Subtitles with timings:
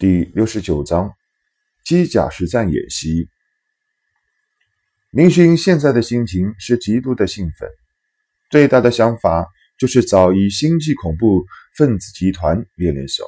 [0.00, 1.12] 第六十九章
[1.84, 3.28] 机甲实战演习。
[5.10, 7.68] 明勋现在的心情是极度的兴奋，
[8.50, 9.46] 最大的想法
[9.78, 11.44] 就是早与星际恐怖
[11.76, 13.24] 分子集团练练手。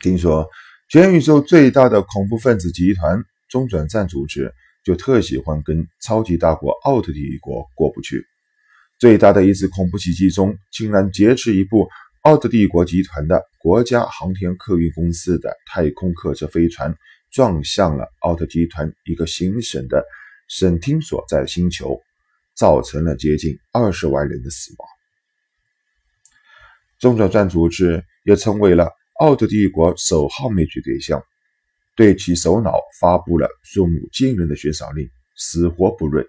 [0.00, 0.50] 听说
[0.88, 4.52] 全宇宙最大的恐怖分子集团中转站组织
[4.84, 8.26] 就特喜欢跟超级大国奥特帝国过不去。
[8.98, 11.88] 最大的一次恐怖袭击中，竟然劫持一部。
[12.22, 16.94] 奥特帝国集团的国家航天客运公司的太空客车飞船
[17.32, 20.04] 撞向了奥特集团一个行省的
[20.46, 22.00] 省厅所在星球，
[22.54, 24.88] 造成了接近二十万人的死亡。
[27.00, 31.20] 中转站组织也成为了奥特帝国首号灭绝对象，
[31.96, 36.24] 对其首脑发布了数目惊人的悬赏令，死活不认。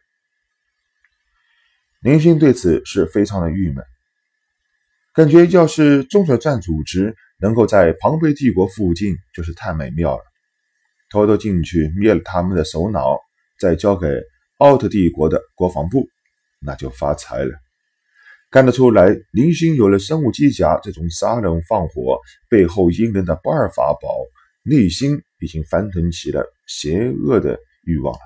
[2.01, 3.85] 林星对此是非常的郁闷。
[5.13, 10.23] 感觉要是中转站组织能够在庞贝帝国附近，就是太美妙了。
[11.11, 13.19] 偷偷进去灭了他们的首脑，
[13.59, 14.07] 再交给
[14.57, 16.07] 奥特帝国的国防部，
[16.59, 17.51] 那就发财了。
[18.49, 24.09] 看得出来，林星有了生物机甲这种杀人放火背后阴人的不二法宝，
[24.63, 28.19] 内心已经翻腾起了邪恶的欲望了。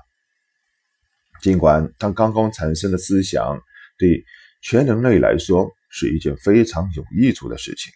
[1.42, 3.60] 尽管他刚刚产生的思想
[3.98, 4.24] 对
[4.62, 7.92] 全人类来说，是一件非常有益处的事情。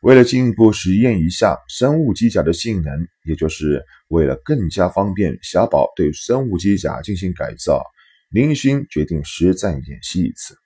[0.00, 7.82] 为了进一步实验一下生物机甲的性能，也就是为了更加方便小宝对生物机甲进行改造，
[8.30, 10.56] 林勋决定实战演习一次。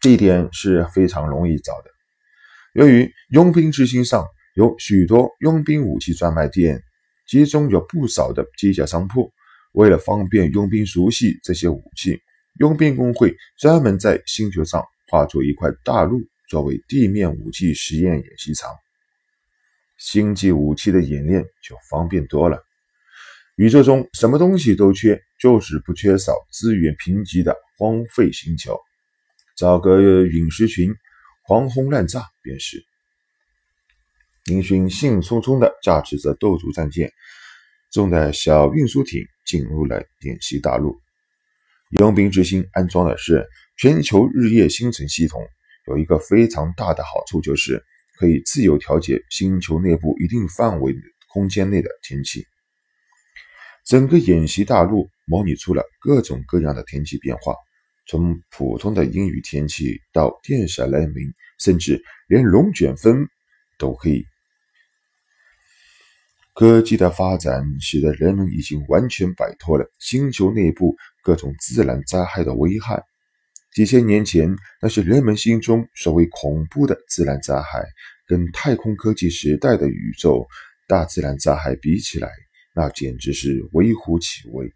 [0.00, 1.90] 这一点是非常容易找的，
[2.74, 4.26] 由于佣兵之星上
[4.56, 6.82] 有许多佣兵武器专卖店，
[7.28, 9.32] 其中有不少的机甲商铺。
[9.72, 12.20] 为了方便佣兵熟悉这些武器。
[12.58, 18.70] 佣兵工会专门在星球上划出一块大陆，作为地面武器实验演习场。
[19.98, 22.62] 星际武器的演练就方便多了。
[23.56, 28.78] 宇宙中什么东西都缺，就是不缺少资源贫瘠的荒废星球。
[29.56, 30.94] 找个陨石群，
[31.46, 32.82] 狂轰滥炸便是。
[34.44, 37.12] 林勋兴冲冲地驾驶着斗族战舰
[37.92, 41.01] 中的小运输艇进入了演习大陆。
[41.98, 45.46] 佣兵之星安装的是全球日夜星辰系统，
[45.86, 47.84] 有一个非常大的好处，就是
[48.18, 50.94] 可以自由调节星球内部一定范围
[51.28, 52.46] 空间内的天气。
[53.84, 57.54] 整个演习大陆模拟出了各种各样的天气变化，
[58.06, 63.28] 从普通的阴雨天气到电闪雷鸣，甚至连龙卷风
[63.76, 64.24] 都可以。
[66.54, 70.96] 科技的发展使得人们已经完全摆脱了星球内部。
[71.22, 73.02] 各种自然灾害的危害，
[73.74, 77.84] 几千年前那些人们心中所谓恐怖的自然灾害，
[78.26, 80.46] 跟太空科技时代的宇宙
[80.88, 82.28] 大自然灾害比起来，
[82.74, 84.72] 那简直是微乎其微。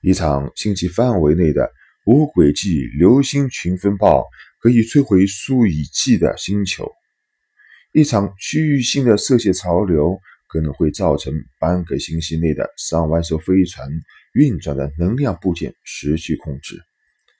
[0.00, 1.70] 一场星际范围内的
[2.06, 4.24] 无轨迹流星群风暴，
[4.60, 6.86] 可以摧毁数以计的星球；
[7.92, 13.88] 一场区域性的射线潮流，可能会造成半个星系内的上万艘飞船。
[14.38, 16.80] 运转的能量部件失去控制，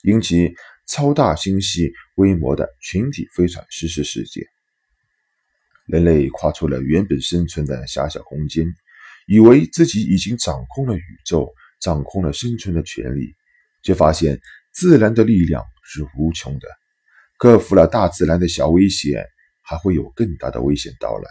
[0.02, 0.52] 引起
[0.88, 4.44] 超大星系规模的群体飞船失事事件。
[5.86, 8.66] 人类跨出了原本生存的狭小空间，
[9.28, 11.48] 以为自己已经掌控了宇宙，
[11.80, 13.32] 掌控了生存的权利，
[13.84, 14.40] 却发现
[14.72, 16.66] 自然的力量是无穷的。
[17.38, 19.24] 克服了大自然的小危险，
[19.62, 21.30] 还会有更大的危险到来。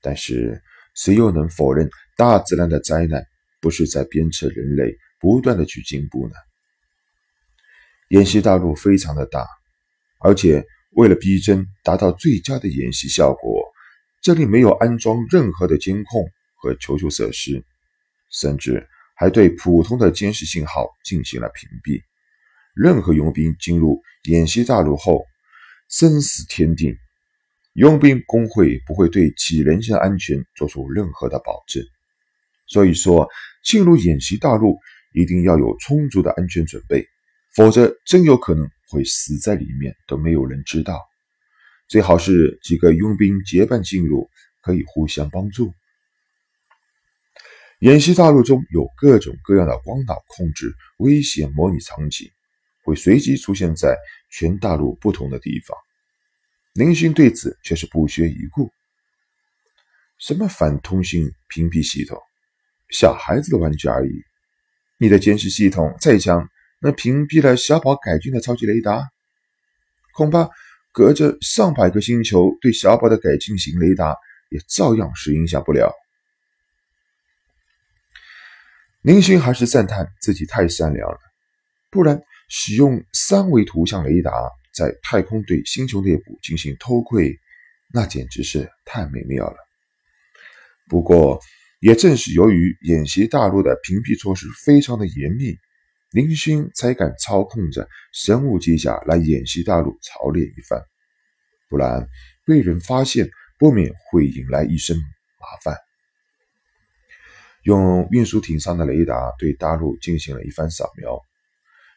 [0.00, 0.62] 但是，
[0.94, 3.26] 谁又能否认大自然的灾难？
[3.60, 6.34] 不是在鞭策人类不断的去进步呢？
[8.08, 9.46] 演习大陆非常的大，
[10.18, 13.64] 而且为了逼真，达到最佳的演习效果，
[14.20, 17.64] 这里没有安装任何的监控和求救设施，
[18.30, 22.02] 甚至还对普通的监视信号进行了屏蔽。
[22.74, 25.24] 任何佣兵进入演习大陆后，
[25.88, 26.96] 生死天定，
[27.74, 31.84] 佣兵工会不会对其人身安全做出任何的保证。
[32.66, 33.28] 所以说，
[33.62, 34.78] 进入演习大陆
[35.12, 37.06] 一定要有充足的安全准备，
[37.54, 41.00] 否则真有可能会死在里面，都没有人知道。
[41.88, 44.30] 最好是几个佣兵结伴进入，
[44.62, 45.72] 可以互相帮助。
[47.80, 52.30] 演习大陆中有各种各样的光脑控制危险模拟场景，
[52.84, 53.96] 会随机出现在
[54.30, 55.76] 全大陆不同的地方。
[56.74, 58.70] 林勋对此却是不屑一顾。
[60.18, 62.16] 什么反通信屏蔽系统？
[62.90, 64.10] 小孩子的玩具而已。
[64.98, 66.48] 你的监视系统再强，
[66.80, 69.08] 能屏蔽了小宝改进的超级雷达？
[70.12, 70.50] 恐怕
[70.92, 74.16] 隔着上百个星球对小宝的改进型雷达
[74.50, 75.92] 也照样是影响不了。
[79.02, 81.18] 林勋还是赞叹自己太善良了，
[81.90, 84.30] 不然使用三维图像雷达
[84.74, 87.38] 在太空对星球内部进行偷窥，
[87.94, 89.56] 那简直是太美妙了。
[90.88, 91.40] 不过，
[91.80, 95.56] 也正是由于演习大陆的屏蔽措施非常的严密，
[96.10, 100.78] 林勋才敢操控着生物机甲来演习大陆操练一番，
[101.70, 102.06] 不然
[102.44, 105.74] 被人发现，不免会引来一身麻烦。
[107.62, 111.18] 用运输艇上的雷达对大陆进行了一番扫描，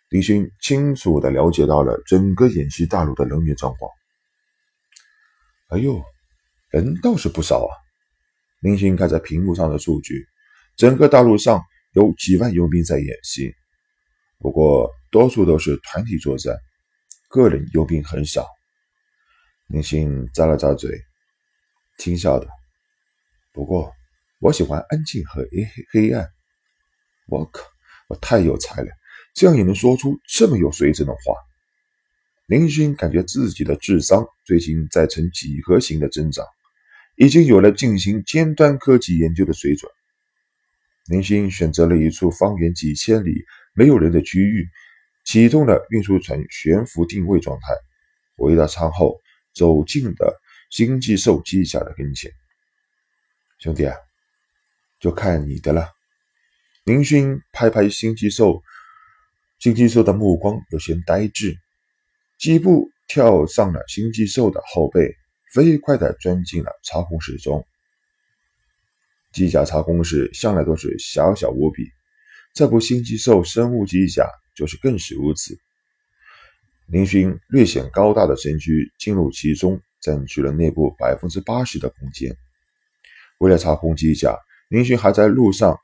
[0.07, 3.91] 林勋清楚地了解到了整个演习大陆的人员状况。
[5.69, 6.01] 哎呦，
[6.69, 7.82] 人倒是不少啊！
[8.63, 10.25] 林勋看着屏幕上的数据，
[10.77, 11.61] 整个大陆上
[11.91, 13.53] 有几万佣兵在演习，
[14.39, 16.55] 不过多数都是团体作战，
[17.27, 18.47] 个人佣兵很少。
[19.67, 20.97] 林勋咂了咂嘴，
[21.97, 22.47] 轻笑的。
[23.51, 23.91] 不过
[24.39, 26.25] 我喜欢安静和黑黑暗。
[27.27, 27.65] 我靠，
[28.07, 28.87] 我太有才了，
[29.35, 31.19] 这样也能说出这么有水准的话。
[32.45, 36.45] 林勋感觉自己的智商最近在呈几何型的增长。
[37.15, 39.91] 已经有了进行尖端科技研究的水准。
[41.07, 43.43] 林星选择了一处方圆几千里
[43.75, 44.67] 没有人的区域，
[45.25, 47.75] 启动了运输船悬浮定位状态。
[48.35, 49.19] 回到舱后，
[49.53, 52.31] 走进了星际兽机甲的跟前。
[53.59, 53.95] 兄弟啊，
[54.99, 55.89] 就看你的了。
[56.85, 58.61] 林勋拍拍星际兽，
[59.59, 61.55] 星际兽的目光有些呆滞，
[62.39, 65.15] 几步跳上了星际兽的后背。
[65.53, 67.63] 飞快地钻进了操控室中。
[69.31, 71.83] 机甲操控室向来都是小小无比，
[72.55, 75.55] 这部新机兽生物机甲就是更是如此。
[76.87, 82.35] 林勋略显高大的身躯进入其中，占据了内部百分之八十的空间。
[83.37, 84.35] 为了操控机甲，
[84.69, 85.77] 林勋还在路上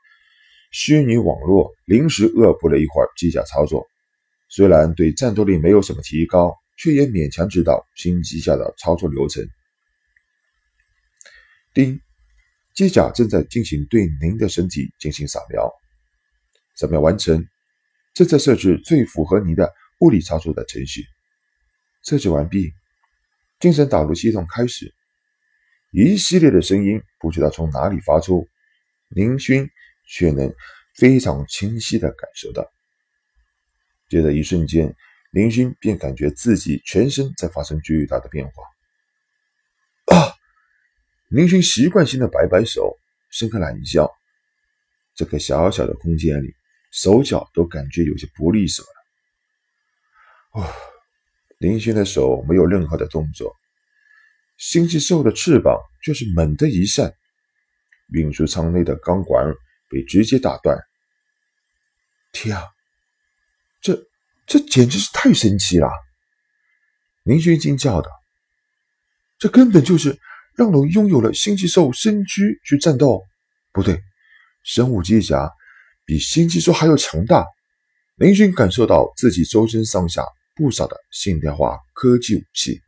[0.72, 3.86] 虚拟网络临时恶补了一会儿机甲操作。
[4.48, 9.48] 虽然对战斗力没有什么提高，却也勉强知道新机甲的操作流程。
[11.72, 12.00] 丁，
[12.74, 15.70] 机甲正在进行对您的身体进行扫描，
[16.76, 17.46] 扫描完成，
[18.14, 21.04] 正在设置最符合您的物理操作的程序。
[22.02, 22.72] 设置完毕，
[23.60, 24.92] 精神导入系统开始。
[25.92, 28.48] 一系列的声音不知道从哪里发出，
[29.08, 29.68] 林勋
[30.08, 30.52] 却能
[30.94, 32.64] 非常清晰的感受到。
[34.08, 34.94] 接着一瞬间，
[35.30, 38.52] 林勋便感觉自己全身在发生巨大的变化。
[41.30, 42.98] 林勋习惯性的摆摆手，
[43.30, 44.10] 伸个懒腰。
[45.14, 46.52] 这个小小的空间里，
[46.90, 50.60] 手脚都感觉有些不利索了。
[50.60, 50.74] 哦，
[51.58, 53.54] 林勋的手没有任何的动作，
[54.56, 57.14] 星际兽的翅膀却是猛地一扇，
[58.12, 59.54] 运输舱内的钢管
[59.88, 60.76] 被直接打断。
[62.32, 62.64] 天啊，
[63.80, 63.96] 这
[64.48, 65.88] 这简直是太神奇了！
[67.22, 68.10] 林勋惊叫道
[69.38, 70.18] ：“这根本就是……”
[70.60, 73.22] 让人拥有了星际兽身躯去战斗，
[73.72, 73.98] 不对，
[74.62, 75.50] 生物机甲
[76.04, 77.46] 比星际兽还要强大。
[78.16, 80.22] 林勋感受到自己周身上下
[80.54, 82.78] 不少的现代化科技武器。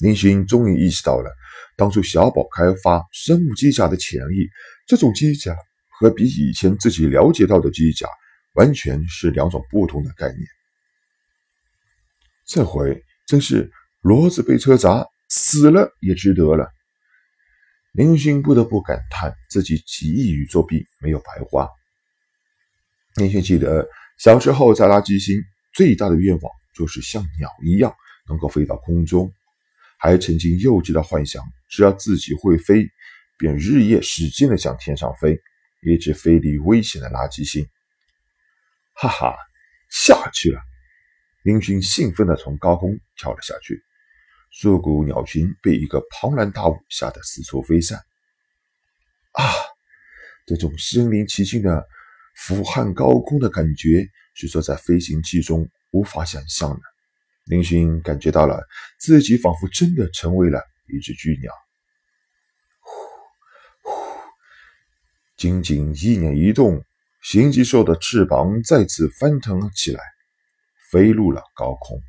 [0.00, 1.30] 林勋终于意识到了
[1.76, 4.48] 当初小宝开发生物机甲的潜力。
[4.88, 5.54] 这种机甲
[6.00, 8.08] 和比以前自己了解到的机甲
[8.54, 10.40] 完全是两种不同的概念。
[12.44, 13.70] 这回真是
[14.02, 15.06] 骡子被车砸。
[15.30, 16.70] 死了也值得了。
[17.92, 21.68] 林勋不得不感叹自己几亿宇宙币没有白花。
[23.14, 25.40] 林勋记得小时候在垃圾星，
[25.72, 27.94] 最大的愿望就是像鸟一样
[28.28, 29.32] 能够飞到空中，
[29.98, 32.88] 还曾经幼稚的幻想，只要自己会飞，
[33.38, 35.40] 便日夜使劲的向天上飞，
[35.82, 37.66] 一直飞离危险的垃圾星。
[38.94, 39.34] 哈哈，
[39.90, 40.60] 下去了！
[41.42, 43.82] 林勋兴奋地从高空跳了下去。
[44.50, 47.98] 硕骨鸟群被一个庞然大物吓得四处飞散。
[49.32, 49.44] 啊，
[50.44, 51.86] 这种身临其境的
[52.36, 56.80] 俯瞰高空的感觉，是说在飞行器中无法想象的。
[57.44, 58.66] 林勋感觉到了
[58.98, 61.52] 自己仿佛真的成为了一只巨鸟。
[62.80, 63.92] 呼呼，
[65.36, 66.84] 仅仅一念一动，
[67.22, 70.00] 星际兽的翅膀再次翻腾起来，
[70.90, 72.00] 飞入了高空。